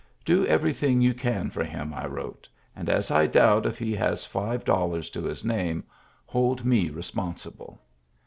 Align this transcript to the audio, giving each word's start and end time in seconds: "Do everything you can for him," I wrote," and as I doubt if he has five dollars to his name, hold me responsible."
"Do 0.25 0.47
everything 0.47 0.99
you 0.99 1.13
can 1.13 1.51
for 1.51 1.63
him," 1.63 1.93
I 1.93 2.07
wrote," 2.07 2.49
and 2.75 2.89
as 2.89 3.11
I 3.11 3.27
doubt 3.27 3.67
if 3.67 3.77
he 3.77 3.93
has 3.93 4.25
five 4.25 4.65
dollars 4.65 5.11
to 5.11 5.21
his 5.21 5.45
name, 5.45 5.83
hold 6.25 6.65
me 6.65 6.89
responsible." 6.89 7.79